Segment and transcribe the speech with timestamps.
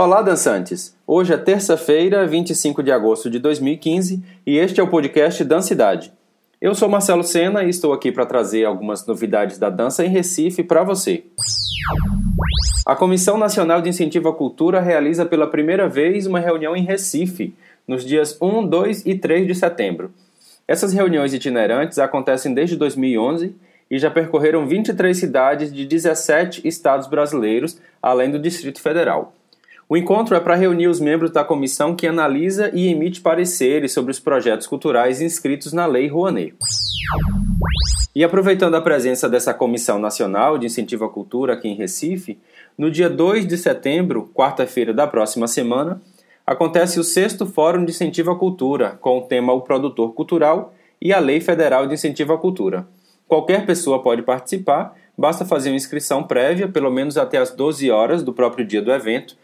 [0.00, 0.96] Olá, dançantes!
[1.04, 6.12] Hoje é terça-feira, 25 de agosto de 2015 e este é o podcast Dancidade.
[6.60, 10.62] Eu sou Marcelo Sena e estou aqui para trazer algumas novidades da dança em Recife
[10.62, 11.24] para você.
[12.86, 17.52] A Comissão Nacional de Incentivo à Cultura realiza pela primeira vez uma reunião em Recife,
[17.84, 20.12] nos dias 1, 2 e 3 de setembro.
[20.68, 23.52] Essas reuniões itinerantes acontecem desde 2011
[23.90, 29.34] e já percorreram 23 cidades de 17 estados brasileiros, além do Distrito Federal.
[29.90, 34.10] O encontro é para reunir os membros da comissão que analisa e emite pareceres sobre
[34.10, 36.54] os projetos culturais inscritos na Lei Rouanet.
[38.14, 42.38] E aproveitando a presença dessa Comissão Nacional de Incentivo à Cultura aqui em Recife,
[42.76, 46.02] no dia 2 de setembro, quarta-feira da próxima semana,
[46.46, 51.14] acontece o sexto Fórum de Incentivo à Cultura, com o tema O Produtor Cultural e
[51.14, 52.86] a Lei Federal de Incentivo à Cultura.
[53.26, 58.22] Qualquer pessoa pode participar, basta fazer uma inscrição prévia, pelo menos até as 12 horas
[58.22, 59.34] do próprio dia do evento,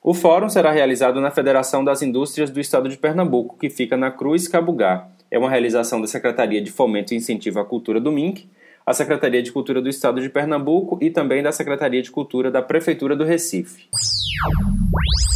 [0.02, 4.10] O fórum será realizado na Federação das Indústrias do Estado de Pernambuco, que fica na
[4.10, 5.08] Cruz Cabugá.
[5.34, 8.48] É uma realização da Secretaria de Fomento e Incentivo à Cultura do MINC,
[8.86, 12.62] a Secretaria de Cultura do Estado de Pernambuco e também da Secretaria de Cultura da
[12.62, 13.88] Prefeitura do Recife.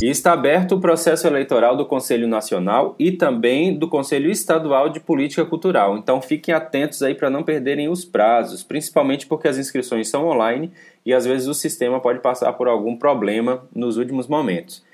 [0.00, 5.00] E está aberto o processo eleitoral do Conselho Nacional e também do Conselho Estadual de
[5.00, 5.98] Política Cultural.
[5.98, 10.70] Então fiquem atentos aí para não perderem os prazos, principalmente porque as inscrições são online
[11.04, 14.86] e às vezes o sistema pode passar por algum problema nos últimos momentos.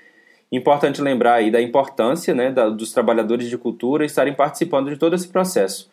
[0.54, 5.16] Importante lembrar aí da importância né, da, dos trabalhadores de cultura estarem participando de todo
[5.16, 5.90] esse processo.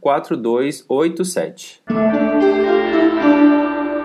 [0.00, 1.82] 4287.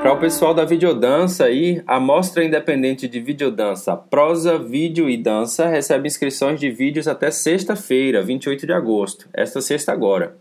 [0.02, 5.66] Para o pessoal da videodança aí, a Mostra Independente de Videodança Prosa, Vídeo e Dança
[5.66, 10.38] recebe inscrições de vídeos até sexta-feira, 28 de agosto, esta sexta agora.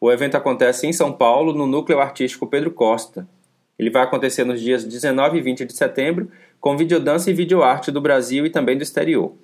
[0.00, 3.28] O evento acontece em São Paulo, no Núcleo Artístico Pedro Costa.
[3.78, 8.00] Ele vai acontecer nos dias 19 e 20 de setembro, com videodança e videoarte do
[8.00, 9.34] Brasil e também do exterior.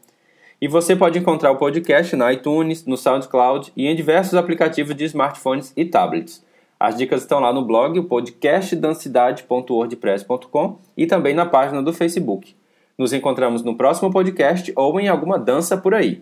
[0.62, 5.04] E você pode encontrar o podcast na iTunes, no SoundCloud e em diversos aplicativos de
[5.04, 6.42] smartphones e tablets.
[6.86, 12.56] As dicas estão lá no blog, o podcastdancidade.wordpress.com e também na página do Facebook.
[12.96, 16.22] Nos encontramos no próximo podcast ou em alguma dança por aí.